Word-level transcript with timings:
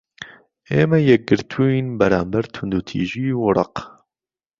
ئێمە 0.71 0.99
یەكگرتووین 1.11 1.87
بەرامبەر 1.99 2.45
تووندوتیژی 2.53 3.29
و 3.37 3.43
رق 3.57 3.75